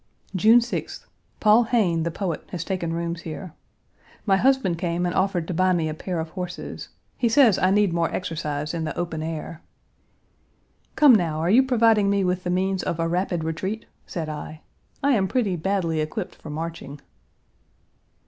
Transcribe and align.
June 0.35 0.59
6th. 0.61 1.05
Paul 1.39 1.65
Hayne, 1.65 2.01
the 2.01 2.09
poet, 2.09 2.43
has 2.49 2.63
taken 2.63 2.91
rooms 2.91 3.21
here. 3.21 3.53
My 4.25 4.35
husband 4.35 4.79
came 4.79 5.05
and 5.05 5.13
offered 5.13 5.47
to 5.47 5.53
buy 5.53 5.73
me 5.73 5.87
a 5.87 5.93
pair 5.93 6.19
of 6.19 6.29
horses. 6.29 6.89
He 7.19 7.29
says 7.29 7.59
I 7.59 7.69
need 7.69 7.93
more 7.93 8.11
exercise 8.11 8.73
in 8.73 8.83
the 8.83 8.97
open 8.97 9.21
air. 9.21 9.61
"Come, 10.95 11.13
now, 11.13 11.37
are 11.39 11.51
you 11.51 11.61
providing 11.61 12.09
me 12.09 12.23
with 12.23 12.43
the 12.43 12.49
means 12.49 12.81
of 12.81 12.99
a 12.99 13.07
rapid 13.07 13.43
retreat?" 13.43 13.85
said 14.07 14.27
I. 14.27 14.61
"I 15.03 15.11
am 15.11 15.27
pretty 15.27 15.55
badly 15.55 15.99
equipped 15.99 16.33
for 16.33 16.49
marching." 16.49 16.99